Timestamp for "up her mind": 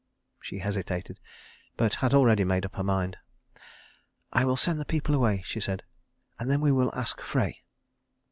2.65-3.17